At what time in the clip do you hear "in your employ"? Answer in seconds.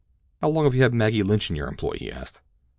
1.51-1.97